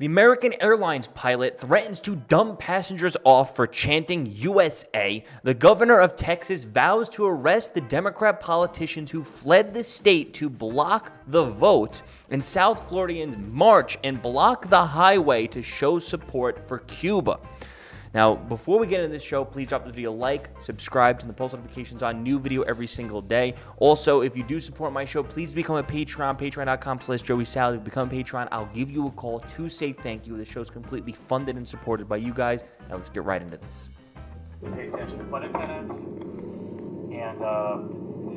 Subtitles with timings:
[0.00, 5.24] The American Airlines pilot threatens to dump passengers off for chanting USA.
[5.42, 10.48] The governor of Texas vows to arrest the Democrat politicians who fled the state to
[10.48, 12.02] block the vote.
[12.30, 17.40] And South Floridians march and block the highway to show support for Cuba.
[18.14, 21.26] Now, before we get into this show, please drop this video a like, subscribe to
[21.26, 23.54] the post notifications on new video every single day.
[23.76, 27.82] Also, if you do support my show, please become a Patreon, patreon.com slash Joey Salads.
[27.82, 28.48] Become a Patreon.
[28.50, 30.36] I'll give you a call to say thank you.
[30.36, 32.64] The show's completely funded and supported by you guys.
[32.88, 33.88] Now let's get right into this.
[34.74, 35.94] Pay attention to flight attendants,
[37.14, 37.76] and uh,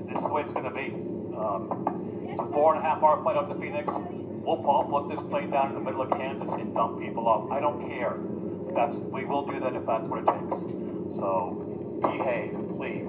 [0.05, 0.94] this is the way it's going to be.
[1.35, 3.88] Um, it's a four and a half hour flight up to Phoenix.
[3.88, 7.52] We'll Paul put this plane down in the middle of Kansas and dump people off.
[7.52, 8.20] I don't care.
[8.74, 11.16] That's we will do that if that's what it takes.
[11.16, 13.08] So behave, please.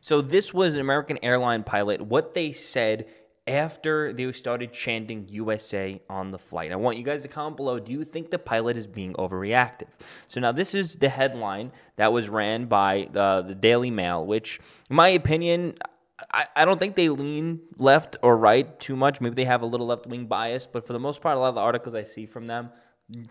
[0.00, 2.00] So this was an American airline pilot.
[2.00, 3.06] What they said
[3.46, 6.72] after they started chanting USA on the flight.
[6.72, 7.78] I want you guys to comment below.
[7.78, 9.88] Do you think the pilot is being overreactive?
[10.28, 14.60] So now this is the headline that was ran by uh, the Daily Mail, which,
[14.88, 15.74] in my opinion,
[16.32, 19.20] I, I don't think they lean left or right too much.
[19.20, 21.48] Maybe they have a little left wing bias, but for the most part, a lot
[21.50, 22.70] of the articles I see from them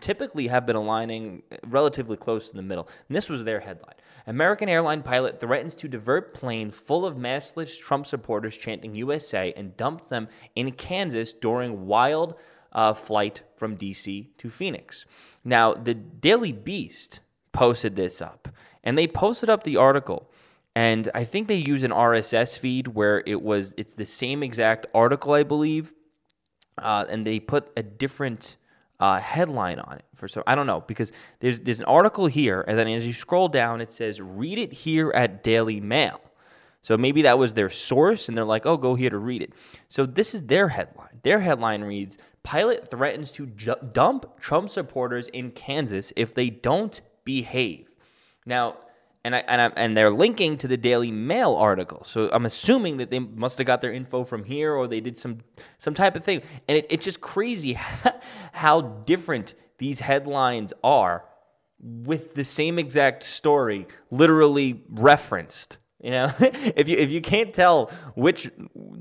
[0.00, 2.88] typically have been aligning relatively close to the middle.
[3.08, 3.94] And this was their headline
[4.26, 9.76] American airline pilot threatens to divert plane full of maskless Trump supporters chanting USA and
[9.76, 12.34] dumps them in Kansas during wild
[12.72, 15.06] uh, flight from DC to Phoenix.
[15.44, 17.20] Now, the Daily Beast
[17.52, 18.48] posted this up,
[18.84, 20.29] and they posted up the article
[20.80, 24.86] and I think they use an RSS feed where it was it's the same exact
[24.94, 25.92] article, I believe,
[26.78, 28.56] uh, and they put a different
[28.98, 32.64] uh, headline on it for so I don't know because there's there's an article here,
[32.66, 36.18] and then as you scroll down, it says read it here at Daily Mail.
[36.80, 39.52] So maybe that was their source, and they're like, oh, go here to read it.
[39.90, 41.20] So this is their headline.
[41.22, 47.02] Their headline reads Pilot threatens to ju- dump Trump supporters in Kansas if they don't
[47.26, 47.90] behave.
[48.46, 48.78] Now,
[49.24, 52.04] and I, and I, and they're linking to the Daily Mail article.
[52.04, 55.18] So I'm assuming that they must have got their info from here, or they did
[55.18, 55.38] some
[55.78, 56.42] some type of thing.
[56.68, 57.78] And it, it's just crazy
[58.52, 61.24] how different these headlines are,
[61.78, 65.78] with the same exact story literally referenced.
[66.02, 68.50] You know, if you if you can't tell which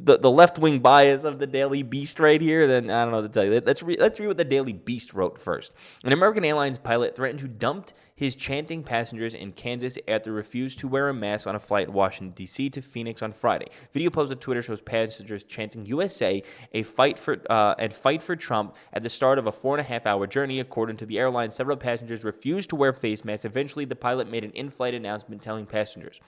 [0.03, 3.21] the, the left wing bias of the Daily Beast right here, then I don't know
[3.21, 3.61] what to tell you.
[3.65, 5.71] Let's read let's read what the Daily Beast wrote first.
[6.03, 10.87] An American Airlines pilot threatened to dump his chanting passengers in Kansas after refused to
[10.87, 12.69] wear a mask on a flight in Washington D.C.
[12.71, 13.67] to Phoenix on Friday.
[13.93, 16.43] Video posted on Twitter shows passengers chanting USA,
[16.73, 19.85] a fight for uh, and fight for Trump at the start of a four and
[19.85, 20.59] a half hour journey.
[20.59, 23.45] According to the airline, several passengers refused to wear face masks.
[23.45, 26.19] Eventually, the pilot made an in-flight announcement telling passengers.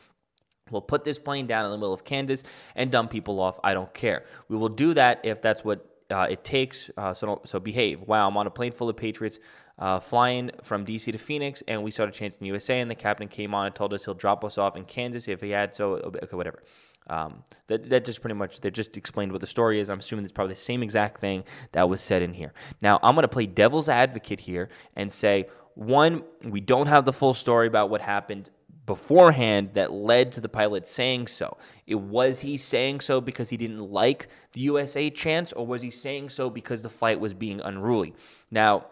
[0.72, 2.44] We'll put this plane down in the middle of Kansas
[2.76, 3.60] and dump people off.
[3.64, 4.26] I don't care.
[4.48, 6.90] We will do that if that's what uh, it takes.
[6.98, 8.02] Uh, so so behave.
[8.02, 9.40] Wow, I'm on a plane full of patriots.
[9.80, 13.56] Uh, flying from DC to Phoenix, and we started chanting USA, and the captain came
[13.56, 16.36] on and told us he'll drop us off in Kansas if he had so, okay,
[16.36, 16.62] whatever.
[17.08, 19.90] Um, that, that just pretty much, that just explained what the story is.
[19.90, 22.54] I'm assuming it's probably the same exact thing that was said in here.
[22.82, 27.14] Now, I'm going to play devil's advocate here and say, one, we don't have the
[27.14, 28.52] full story about what happened
[28.86, 31.58] beforehand that led to the pilot saying so.
[31.86, 35.92] It was he saying so because he didn't like the USA chance, or was he
[35.92, 38.16] saying so because the flight was being unruly?
[38.50, 38.86] Now,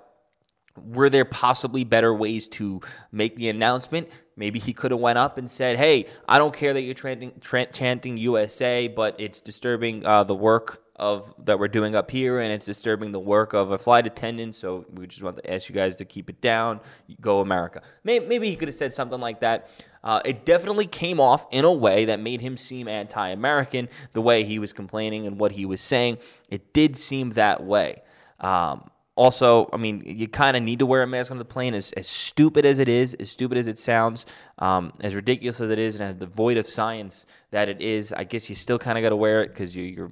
[0.77, 4.09] were there possibly better ways to make the announcement?
[4.35, 7.33] Maybe he could have went up and said, "Hey, I don't care that you're chanting,
[7.73, 12.51] chanting USA, but it's disturbing uh, the work of that we're doing up here, and
[12.51, 14.55] it's disturbing the work of a flight attendant.
[14.55, 16.81] So we just want to ask you guys to keep it down.
[17.21, 17.81] Go America.
[18.03, 19.69] Maybe, he could have said something like that.
[20.03, 23.89] Uh, it definitely came off in a way that made him seem anti-American.
[24.13, 28.01] The way he was complaining and what he was saying, it did seem that way.
[28.39, 31.73] Um, also, I mean, you kind of need to wear a mask on the plane.
[31.73, 34.25] As, as stupid as it is, as stupid as it sounds,
[34.59, 38.23] um, as ridiculous as it is, and as devoid of science that it is, I
[38.23, 40.11] guess you still kind of got to wear it because you, you're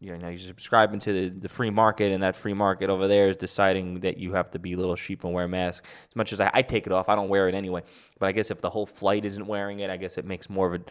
[0.00, 3.28] you know you're subscribing to the, the free market and that free market over there
[3.28, 6.32] is deciding that you have to be little sheep and wear a mask as much
[6.32, 7.82] as I, I, take it off i don't wear it anyway.
[8.18, 10.74] But i guess if the whole flight isn't wearing it i guess it makes more
[10.74, 10.84] of a,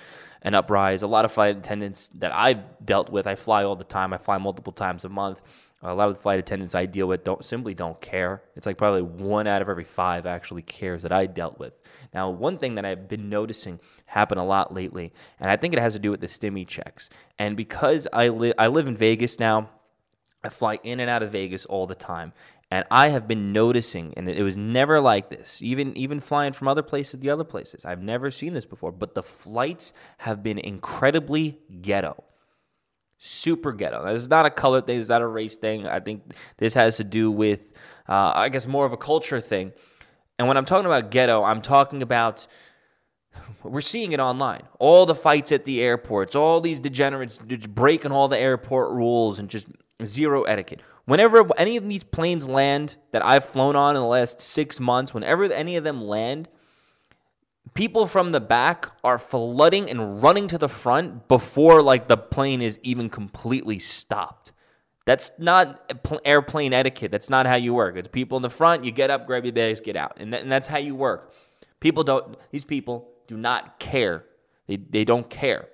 [0.44, 1.02] an uprise.
[1.02, 4.14] A lot of flight attendants that i've dealt with i fly all the time.
[4.14, 5.42] I fly multiple times a month
[5.82, 8.44] a lot of the flight attendants I deal with don't simply don't care.
[8.56, 11.74] It's like probably one out of every five actually cares that I dealt with.
[12.14, 15.80] Now, one thing that I've been noticing happen a lot lately, and I think it
[15.80, 17.10] has to do with the stimmy checks.
[17.38, 19.70] And because I live I live in Vegas now,
[20.44, 22.34] I fly in and out of Vegas all the time.
[22.72, 26.68] And I have been noticing, and it was never like this, even even flying from
[26.68, 27.86] other places to the other places.
[27.86, 32.24] I've never seen this before, but the flights have been incredibly ghetto
[33.20, 34.06] super ghetto.
[34.08, 35.00] It's not a color thing.
[35.00, 35.86] It's not a race thing.
[35.86, 37.74] I think this has to do with,
[38.08, 39.74] uh, I guess, more of a culture thing.
[40.40, 42.48] And when I'm talking about ghetto, I'm talking about
[43.64, 44.64] we're seeing it online.
[44.80, 49.38] All the fights at the airports, all these degenerates just breaking all the airport rules
[49.38, 49.68] and just
[50.04, 50.82] zero etiquette.
[51.06, 55.14] Whenever any of these planes land that I've flown on in the last six months,
[55.14, 56.48] whenever any of them land,
[57.80, 62.62] people from the back are flooding and running to the front before like the plane
[62.62, 64.52] is even completely stopped.
[65.06, 65.90] That's not
[66.26, 67.10] airplane etiquette.
[67.10, 67.96] That's not how you work.
[67.96, 70.18] It's people in the front, you get up, grab your bags, get out.
[70.20, 71.34] And, and that's how you work.
[71.80, 74.26] People don't, these people do not care.
[74.68, 75.70] They, they don't care.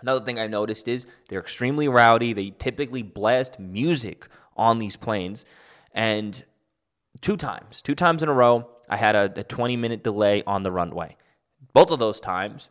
[0.00, 2.32] Another thing I noticed is they're extremely rowdy.
[2.32, 5.44] They typically blast music on these planes.
[5.92, 6.42] And
[7.20, 10.62] two times, two times in a row, I had a, a 20 minute delay on
[10.62, 11.14] the runway.
[11.76, 12.70] Both of those times,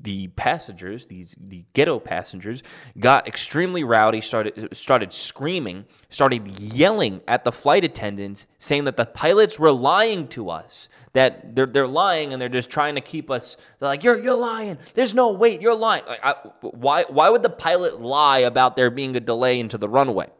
[0.00, 2.62] the passengers, these the ghetto passengers,
[2.98, 9.04] got extremely rowdy, started started screaming, started yelling at the flight attendants, saying that the
[9.04, 13.30] pilots were lying to us, that they're they're lying and they're just trying to keep
[13.30, 13.58] us.
[13.78, 14.78] They're like, "You're you're lying.
[14.94, 15.60] There's no wait.
[15.60, 16.32] You're lying." Like, I,
[16.62, 20.30] why why would the pilot lie about there being a delay into the runway?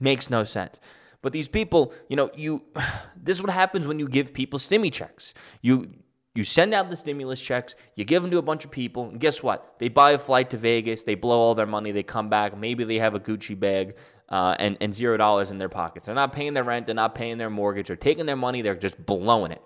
[0.00, 0.80] Makes no sense.
[1.22, 2.64] But these people, you know, you
[3.16, 5.34] this is what happens when you give people stimmy checks.
[5.62, 5.88] You
[6.36, 9.20] you send out the stimulus checks, you give them to a bunch of people, and
[9.20, 9.78] guess what?
[9.78, 12.84] They buy a flight to Vegas, they blow all their money, they come back, maybe
[12.84, 13.96] they have a Gucci bag
[14.28, 16.06] uh, and, and zero dollars in their pockets.
[16.06, 18.74] They're not paying their rent, they're not paying their mortgage, they're taking their money, they're
[18.74, 19.62] just blowing it.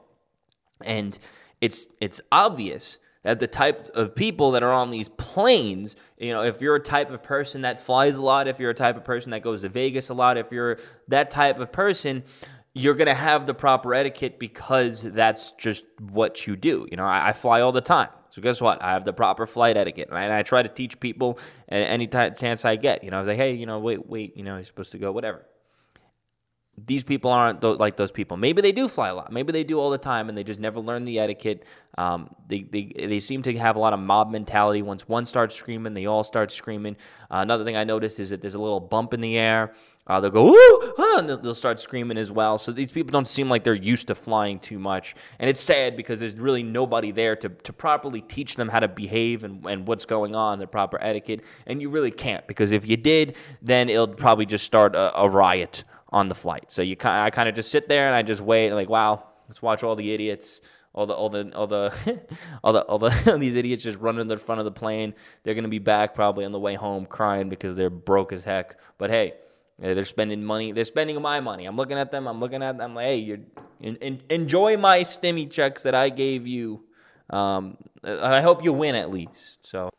[0.82, 1.18] And
[1.60, 6.42] it's it's obvious that the type of people that are on these planes, you know,
[6.42, 9.04] if you're a type of person that flies a lot, if you're a type of
[9.04, 10.78] person that goes to Vegas a lot, if you're
[11.08, 12.22] that type of person,
[12.74, 16.86] you're going to have the proper etiquette because that's just what you do.
[16.90, 18.08] You know, I, I, fly all the time.
[18.30, 18.82] So guess what?
[18.82, 21.38] I have the proper flight etiquette, and I, and I try to teach people
[21.68, 23.02] any t- chance I get.
[23.02, 25.44] You know, I hey, you know, wait, wait, you know, you're supposed to go, whatever
[26.86, 28.36] these people aren't th- like those people.
[28.36, 29.32] Maybe they do fly a lot.
[29.32, 31.64] Maybe they do all the time, and they just never learn the etiquette.
[31.98, 34.82] Um, they, they they seem to have a lot of mob mentality.
[34.82, 36.96] Once one starts screaming, they all start screaming.
[37.30, 39.74] Uh, another thing I noticed is that there's a little bump in the air.
[40.06, 42.58] Uh, they'll go ooh, ah, and they'll, they'll, start screaming as well.
[42.58, 45.96] So these people don't seem like they're used to flying too much, and it's sad
[45.96, 49.86] because there's really nobody there to, to properly teach them how to behave and, and
[49.86, 51.42] what's going on, the proper etiquette.
[51.66, 55.28] And you really can't because if you did, then it'll probably just start a, a
[55.28, 56.64] riot on the flight.
[56.68, 59.24] So you I kind of just sit there and I just wait and like, wow,
[59.48, 60.60] let's watch all the idiots,
[60.92, 62.20] all the all the all the
[62.64, 65.14] all the all the these idiots just running in the front of the plane.
[65.42, 68.78] They're gonna be back probably on the way home crying because they're broke as heck.
[68.98, 69.34] But hey.
[69.80, 70.72] They're spending money.
[70.72, 71.64] They're spending my money.
[71.64, 72.28] I'm looking at them.
[72.28, 72.90] I'm looking at them.
[72.90, 73.38] I'm like, hey, you're
[73.80, 76.84] in, in, enjoy my stimmy checks that I gave you.
[77.30, 79.58] Um, I hope you win at least.
[79.62, 79.90] So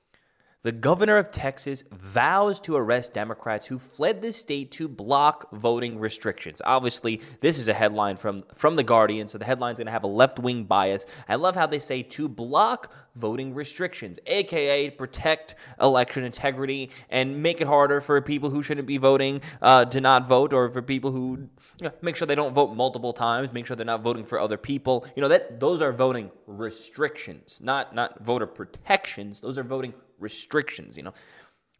[0.63, 5.99] the governor of Texas vows to arrest Democrats who fled the state to block voting
[5.99, 6.61] restrictions.
[6.65, 10.03] Obviously, this is a headline from, from The Guardian, so the headline's going to have
[10.03, 11.05] a left wing bias.
[11.27, 17.59] I love how they say to block voting restrictions, aka protect election integrity and make
[17.59, 21.11] it harder for people who shouldn't be voting uh, to not vote, or for people
[21.11, 21.49] who
[21.81, 24.39] you know, make sure they don't vote multiple times, make sure they're not voting for
[24.39, 25.05] other people.
[25.15, 29.41] You know that those are voting restrictions, not not voter protections.
[29.41, 30.95] Those are voting restrictions.
[30.95, 31.13] You know,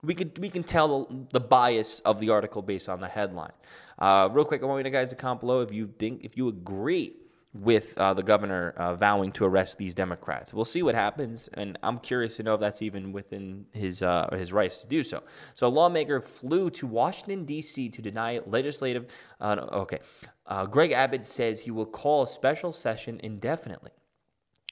[0.04, 3.54] we could we can tell the, the bias of the article based on the headline.
[4.00, 6.48] Uh, real quick, I want you guys to comment below if you think if you
[6.48, 7.14] agree
[7.54, 10.54] with uh, the governor uh, vowing to arrest these Democrats.
[10.54, 14.30] We'll see what happens, and I'm curious to know if that's even within his uh,
[14.32, 15.24] his rights to do so.
[15.56, 17.90] So, a lawmaker flew to Washington D.C.
[17.90, 19.14] to deny legislative.
[19.40, 20.00] Uh, okay,
[20.48, 23.92] uh, Greg Abbott says he will call a special session indefinitely.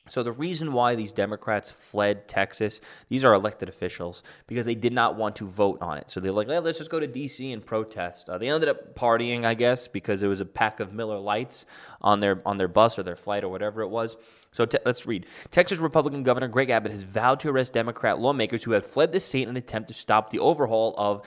[0.10, 4.94] So, the reason why these Democrats fled Texas, these are elected officials, because they did
[4.94, 6.10] not want to vote on it.
[6.10, 7.52] So, they're like, let's just go to D.C.
[7.52, 8.30] and protest.
[8.30, 11.66] Uh, they ended up partying, I guess, because there was a pack of Miller Lites
[12.02, 14.18] on their, on their bus or their flight or whatever it was.
[14.52, 15.26] So, te- let's read.
[15.52, 19.20] Texas Republican Governor Greg Abbott has vowed to arrest Democrat lawmakers who have fled the
[19.20, 21.26] state in an attempt to stop the overhaul of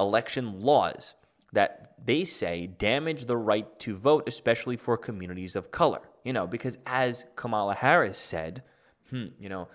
[0.00, 1.14] election laws
[1.52, 6.00] that they say damage the right to vote, especially for communities of color.
[6.28, 8.62] You know, because as Kamala Harris said,
[9.08, 9.66] hmm, you know,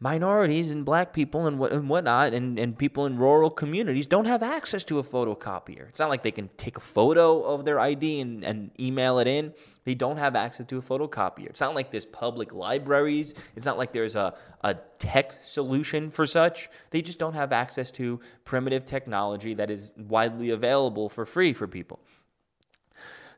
[0.00, 4.24] minorities and black people and, what, and whatnot and, and people in rural communities don't
[4.24, 5.86] have access to a photocopier.
[5.90, 9.26] It's not like they can take a photo of their ID and, and email it
[9.26, 9.52] in.
[9.84, 11.50] They don't have access to a photocopier.
[11.50, 13.34] It's not like there's public libraries.
[13.54, 16.70] It's not like there's a, a tech solution for such.
[16.88, 21.68] They just don't have access to primitive technology that is widely available for free for
[21.68, 22.00] people.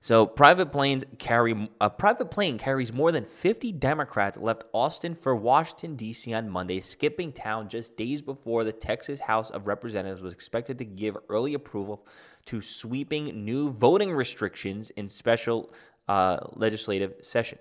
[0.04, 5.34] So private planes carry a private plane carries more than 50 Democrats left Austin for
[5.34, 6.34] Washington D.C.
[6.34, 10.84] on Monday, skipping town just days before the Texas House of Representatives was expected to
[10.84, 12.06] give early approval
[12.44, 15.72] to sweeping new voting restrictions in special
[16.06, 17.58] uh, legislative session.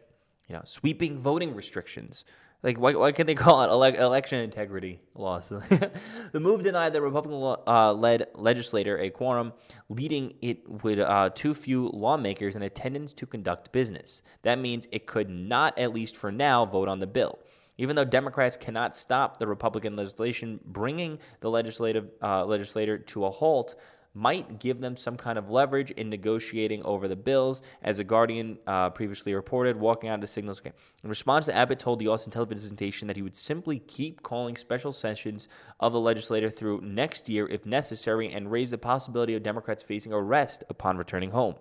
[0.50, 2.25] You know, sweeping voting restrictions.
[2.63, 5.50] Like, why, why can't they call it ele- election integrity laws?
[6.32, 9.53] the move denied the Republican uh, led legislator a quorum,
[9.89, 14.22] leading it with uh, too few lawmakers in attendance to conduct business.
[14.43, 17.38] That means it could not, at least for now, vote on the bill.
[17.77, 23.32] Even though Democrats cannot stop the Republican legislation bringing the legislative uh, legislator to a
[23.32, 23.75] halt,
[24.13, 28.58] might give them some kind of leverage in negotiating over the bills, as The Guardian
[28.67, 30.60] uh, previously reported, walking out of signals.
[30.60, 30.74] Okay.
[31.03, 32.75] In response, Abbott told the Austin television
[33.08, 35.48] that he would simply keep calling special sessions
[35.79, 40.13] of the legislature through next year if necessary and raise the possibility of Democrats facing
[40.13, 41.55] arrest upon returning home.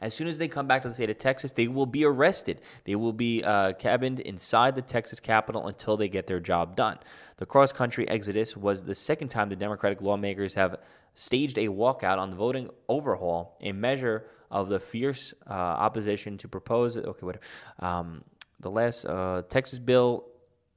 [0.00, 2.60] As soon as they come back to the state of Texas, they will be arrested.
[2.84, 6.98] They will be uh, cabined inside the Texas Capitol until they get their job done.
[7.36, 10.76] The cross country exodus was the second time the Democratic lawmakers have
[11.14, 16.48] staged a walkout on the voting overhaul, a measure of the fierce uh, opposition to
[16.48, 16.96] propose.
[16.96, 17.44] Okay, whatever.
[17.80, 18.24] Um,
[18.60, 20.26] the last uh, Texas bill,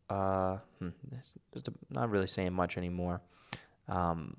[0.10, 0.89] uh, hmm,
[1.89, 3.22] not really saying much anymore.
[3.88, 4.36] Um,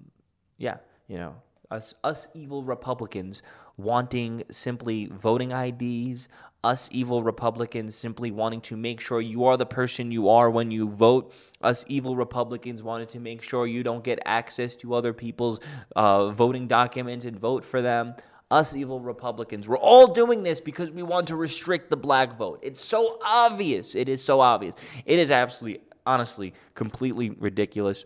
[0.59, 1.35] yeah, you know,
[1.71, 3.43] us us evil Republicans
[3.79, 6.29] wanting simply voting IDs,
[6.65, 10.71] us evil Republicans simply wanting to make sure you are the person you are when
[10.71, 11.33] you vote,
[11.63, 15.61] us evil Republicans wanted to make sure you don't get access to other people's
[15.95, 18.15] uh, voting documents and vote for them.
[18.51, 22.59] Us evil Republicans, we're all doing this because we want to restrict the black vote.
[22.63, 23.95] It's so obvious.
[23.95, 24.75] It is so obvious.
[25.05, 28.05] It is absolutely, honestly, completely ridiculous.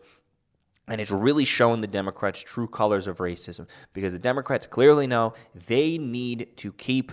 [0.89, 5.35] And it's really showing the Democrats' true colors of racism because the Democrats clearly know
[5.69, 7.13] they need to keep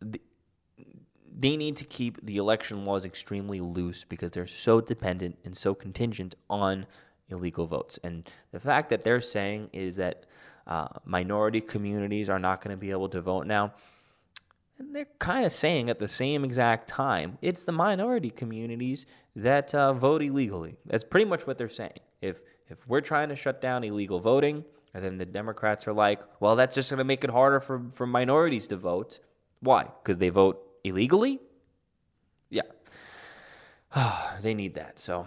[0.00, 0.20] the,
[1.38, 5.74] they need to keep the election laws extremely loose because they're so dependent and so
[5.74, 6.86] contingent on
[7.30, 7.98] illegal votes.
[8.02, 10.26] And the fact that they're saying is that
[10.66, 13.72] uh, minority communities are not going to be able to vote now.
[14.78, 19.74] And they're kind of saying at the same exact time, it's the minority communities that
[19.74, 20.76] uh, vote illegally.
[20.86, 21.98] That's pretty much what they're saying.
[22.20, 26.20] If if we're trying to shut down illegal voting, and then the Democrats are like,
[26.40, 29.20] well, that's just going to make it harder for, for minorities to vote.
[29.60, 29.86] Why?
[30.02, 31.40] Because they vote illegally?
[32.50, 32.62] Yeah.
[34.42, 34.98] they need that.
[34.98, 35.26] So.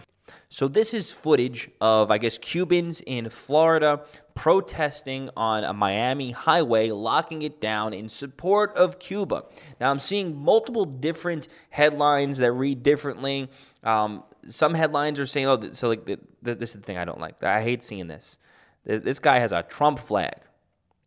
[0.50, 4.02] So this is footage of I guess Cubans in Florida
[4.34, 9.44] protesting on a Miami highway, locking it down in support of Cuba.
[9.80, 13.50] Now I'm seeing multiple different headlines that read differently.
[13.84, 17.06] Um, some headlines are saying, "Oh, so like the, the, this is the thing I
[17.06, 17.44] don't like.
[17.44, 18.38] I hate seeing this.
[18.84, 20.40] This, this guy has a Trump flag."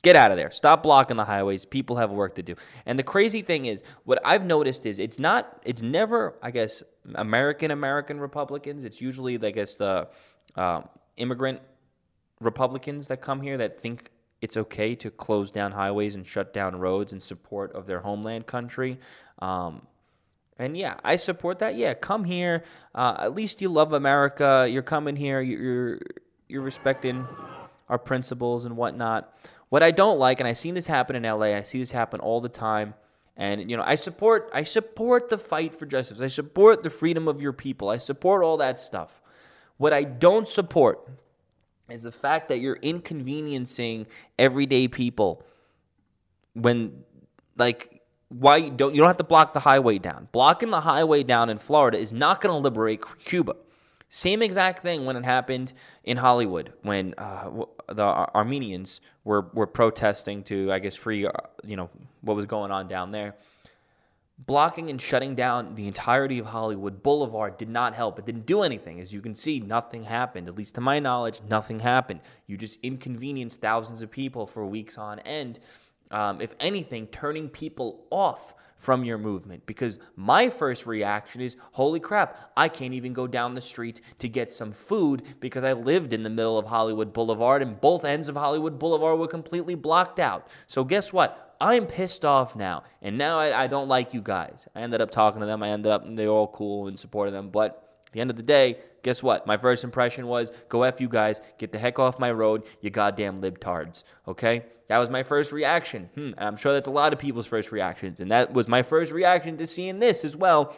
[0.05, 0.51] Get out of there.
[0.51, 1.65] Stop blocking the highways.
[1.65, 2.55] People have work to do.
[2.85, 6.83] And the crazy thing is, what I've noticed is it's not, it's never, I guess,
[7.15, 8.85] American American Republicans.
[8.85, 10.09] It's usually, I guess, the
[10.57, 11.63] um, immigrant
[12.41, 14.11] Republicans that come here that think
[14.43, 18.47] it's okay to close down highways and shut down roads in support of their homeland
[18.47, 18.99] country.
[19.39, 19.87] Um,
[20.59, 21.77] and yeah, I support that.
[21.77, 22.63] Yeah, come here.
[22.95, 24.69] Uh, at least you love America.
[24.71, 25.41] You're coming here.
[25.41, 25.99] You're
[26.47, 27.27] you're respecting
[27.89, 29.33] our principles and whatnot.
[29.69, 32.21] What I don't like, and I've seen this happen in LA, I see this happen
[32.21, 32.95] all the time.
[33.37, 36.21] And you know, I support I support the fight for justice.
[36.21, 37.89] I support the freedom of your people.
[37.89, 39.21] I support all that stuff.
[39.77, 41.09] What I don't support
[41.91, 44.07] is the fact that you're inconveniencing
[44.39, 45.45] everyday people
[46.55, 47.05] when
[47.57, 50.29] like why you don't you don't have to block the highway down.
[50.33, 53.57] Blocking the highway down in Florida is not going to liberate Cuba.
[54.15, 55.73] Same exact thing when it happened
[56.05, 57.51] in Hollywood when uh,
[57.89, 61.33] the Armenians were were protesting to, I guess, free, uh,
[61.65, 61.91] you know,
[62.21, 63.35] what was going on down there.
[64.39, 68.21] Blocking and shutting down the entirety of Hollywood Boulevard did not help.
[68.21, 69.01] It didn't do anything.
[69.01, 70.47] As you can see, nothing happened.
[70.47, 72.21] At least to my knowledge, nothing happened.
[72.47, 75.59] You just inconvenienced thousands of people for weeks on end.
[76.13, 81.99] Um, if anything, turning people off from your movement because my first reaction is holy
[82.01, 86.13] crap, I can't even go down the street to get some food because I lived
[86.13, 90.19] in the middle of Hollywood Boulevard and both ends of Hollywood Boulevard were completely blocked
[90.19, 90.49] out.
[90.67, 91.57] So, guess what?
[91.61, 92.83] I'm pissed off now.
[93.01, 94.69] And now I, I don't like you guys.
[94.75, 95.63] I ended up talking to them.
[95.63, 97.49] I ended up, they're all cool and supported them.
[97.49, 99.47] But at the end of the day, guess what?
[99.47, 102.91] My first impression was go F you guys, get the heck off my road, you
[102.91, 104.05] goddamn libtards.
[104.29, 104.65] Okay?
[104.89, 106.11] That was my first reaction.
[106.15, 108.21] Hmm, I'm sure that's a lot of people's first reactions.
[108.21, 110.77] And that was my first reaction to seeing this as well,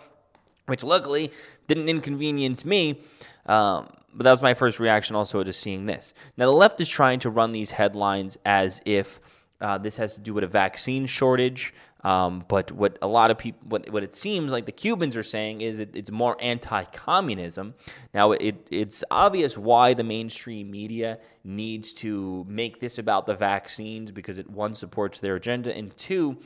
[0.66, 1.32] which luckily
[1.66, 3.00] didn't inconvenience me.
[3.46, 6.14] Um, but that was my first reaction also to seeing this.
[6.36, 9.20] Now, the left is trying to run these headlines as if
[9.58, 11.72] Uh, this has to do with a vaccine shortage.
[12.06, 15.24] Um, but what a lot of people, what, what it seems like the Cubans are
[15.24, 17.74] saying is it, it's more anti-communism.
[18.14, 24.12] Now, it, it's obvious why the mainstream media needs to make this about the vaccines
[24.12, 26.38] because it one supports their agenda, and two,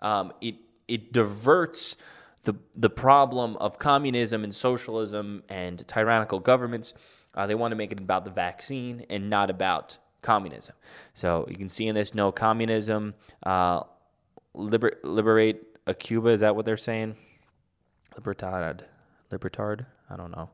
[0.00, 0.54] um, it
[0.88, 1.96] it diverts
[2.44, 6.94] the the problem of communism and socialism and tyrannical governments.
[7.34, 10.74] Uh, they want to make it about the vaccine and not about communism.
[11.12, 13.82] So you can see in this no communism, uh,
[14.54, 16.30] liber- liberate a Cuba.
[16.30, 17.16] Is that what they're saying?
[18.14, 18.84] Libertad,
[19.30, 19.86] libertard.
[20.10, 20.50] I don't know.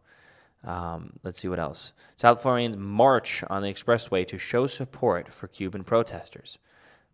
[0.65, 1.93] Um, let's see what else.
[2.17, 6.59] South Floridians march on the expressway to show support for Cuban protesters.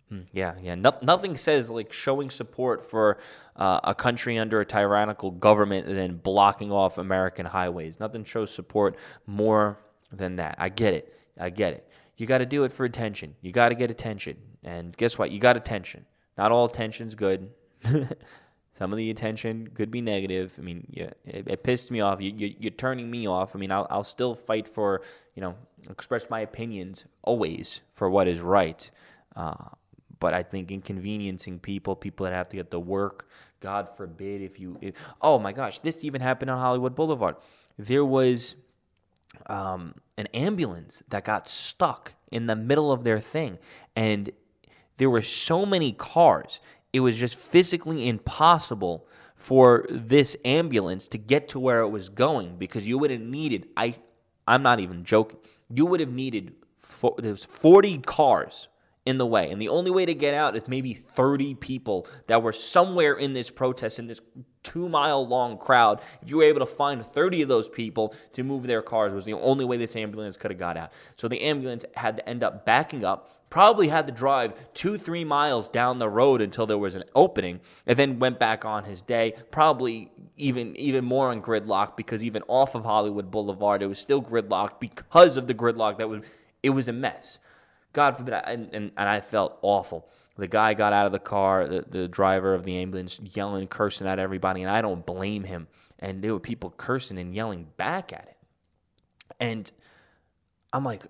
[0.08, 0.74] Hmm, yeah, yeah.
[0.74, 3.18] No, nothing says like showing support for
[3.56, 7.98] uh, a country under a tyrannical government than blocking off American highways.
[8.00, 9.78] Nothing shows support more
[10.12, 10.56] than that.
[10.58, 11.18] I get it.
[11.38, 11.88] I get it.
[12.16, 13.34] You got to do it for attention.
[13.40, 14.36] You got to get attention.
[14.62, 15.30] And guess what?
[15.30, 16.06] You got attention.
[16.36, 17.50] Not all attention's good.
[18.72, 20.56] Some of the attention could be negative.
[20.58, 22.20] I mean, yeah, it, it pissed me off.
[22.20, 23.54] You, you, are turning me off.
[23.54, 25.02] I mean, I'll, I'll still fight for,
[25.36, 25.54] you know,
[25.88, 28.90] express my opinions always for what is right.
[29.36, 29.54] Uh,
[30.18, 33.28] but I think inconveniencing people, people that have to get to work,
[33.60, 37.36] God forbid if you, if, oh my gosh, this even happened on Hollywood Boulevard.
[37.78, 38.56] There was
[39.46, 43.58] um, an ambulance that got stuck in the middle of their thing.
[43.94, 44.30] And
[44.96, 46.60] there were so many cars,
[46.92, 52.56] it was just physically impossible for this ambulance to get to where it was going
[52.56, 53.96] because you would have needed, I,
[54.46, 56.54] I'm not even joking, you would have needed,
[57.18, 58.68] there was 40 cars
[59.06, 59.50] in the way.
[59.50, 63.32] And the only way to get out is maybe 30 people that were somewhere in
[63.32, 64.20] this protest, in this
[64.62, 66.00] two mile long crowd.
[66.22, 69.24] If you were able to find 30 of those people to move their cars, was
[69.24, 70.92] the only way this ambulance could have got out.
[71.16, 75.25] So the ambulance had to end up backing up, probably had to drive two, three
[75.25, 79.00] miles down the road until there was an opening, and then went back on his
[79.00, 84.00] day, probably even even more on gridlock because even off of Hollywood Boulevard, it was
[84.00, 86.25] still gridlocked because of the gridlock that was
[86.64, 87.38] it was a mess.
[87.92, 90.08] God forbid, and, and, and I felt awful.
[90.37, 94.08] The guy got out of the car, the, the driver of the ambulance, yelling, cursing
[94.08, 95.69] at everybody, and I don't blame him.
[96.00, 98.34] And there were people cursing and yelling back at him.
[99.38, 99.73] And
[100.73, 101.06] I'm like,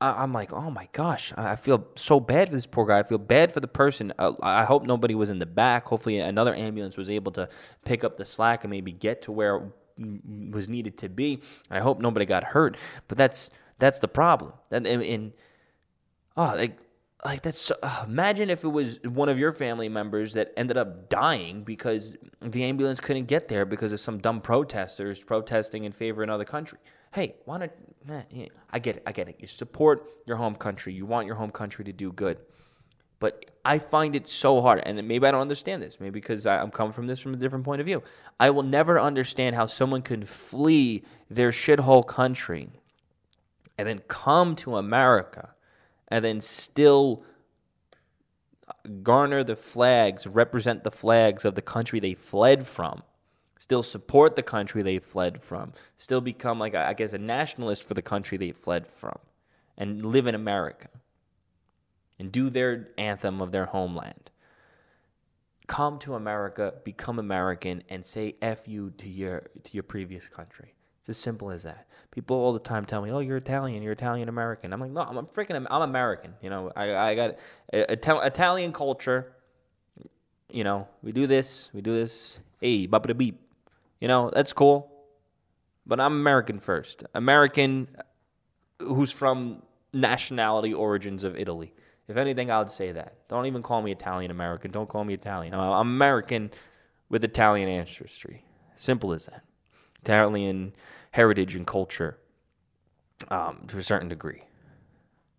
[0.00, 2.98] I'm like, oh my gosh, I feel so bad for this poor guy.
[2.98, 4.12] I feel bad for the person.
[4.18, 5.86] Uh, I hope nobody was in the back.
[5.86, 7.48] Hopefully, another ambulance was able to
[7.84, 11.40] pick up the slack and maybe get to where it was needed to be.
[11.70, 12.76] I hope nobody got hurt.
[13.08, 14.52] But that's that's the problem.
[14.70, 15.32] And, and
[16.36, 16.78] oh, like
[17.24, 21.08] like that's uh, imagine if it was one of your family members that ended up
[21.08, 26.22] dying because the ambulance couldn't get there because of some dumb protesters protesting in favor
[26.22, 26.78] of another country.
[27.16, 27.70] Hey, why not?
[28.10, 29.02] Eh, I get it.
[29.06, 29.36] I get it.
[29.38, 30.92] You support your home country.
[30.92, 32.36] You want your home country to do good.
[33.20, 36.70] But I find it so hard, and maybe I don't understand this, maybe because I'm
[36.70, 38.02] coming from this from a different point of view.
[38.38, 42.68] I will never understand how someone can flee their shithole country
[43.78, 45.54] and then come to America
[46.08, 47.24] and then still
[49.02, 53.02] garner the flags, represent the flags of the country they fled from,
[53.58, 57.94] still support the country they fled from, still become like I guess a nationalist for
[57.94, 59.18] the country they fled from,
[59.76, 60.88] and live in America
[62.18, 64.30] and do their anthem of their homeland.
[65.66, 70.74] Come to America, become American, and say "f you" to your to your previous country.
[71.00, 71.88] It's as simple as that.
[72.12, 73.82] People all the time tell me, "Oh, you're Italian.
[73.82, 75.66] You're Italian American." I'm like, "No, I'm freaking.
[75.68, 76.34] I'm American.
[76.40, 77.38] You know, I I got
[77.72, 79.32] Italian culture.
[80.48, 81.70] You know, we do this.
[81.72, 82.38] We do this.
[82.60, 83.45] Hey, bop beep.
[84.00, 84.92] You know, that's cool.
[85.86, 87.04] But I'm American first.
[87.14, 87.88] American,
[88.80, 91.72] who's from nationality origins of Italy.
[92.08, 93.28] If anything, I would say that.
[93.28, 94.70] Don't even call me Italian American.
[94.70, 95.54] Don't call me Italian.
[95.54, 96.50] I'm American
[97.08, 98.44] with Italian ancestry.
[98.76, 99.42] Simple as that.
[100.02, 100.74] Italian
[101.10, 102.18] heritage and culture
[103.28, 104.42] um, to a certain degree.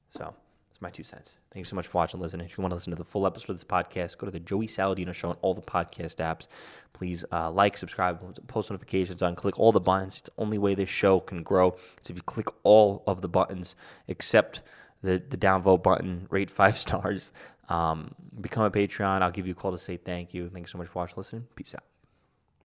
[0.09, 0.33] So
[0.77, 1.37] that's my two cents.
[1.51, 2.45] Thank you so much for watching, listening.
[2.45, 4.39] If you want to listen to the full episode of this podcast, go to the
[4.39, 6.47] Joey Saladino Show on all the podcast apps.
[6.93, 10.17] Please uh, like, subscribe, post notifications on, click all the buttons.
[10.17, 11.71] It's the only way this show can grow.
[12.01, 13.75] So if you click all of the buttons
[14.07, 14.61] except
[15.01, 17.33] the, the downvote button, rate five stars,
[17.69, 19.23] um, become a Patreon.
[19.23, 20.47] I'll give you a call to say thank you.
[20.49, 21.47] Thank you so much for watching, listening.
[21.55, 21.96] Peace out.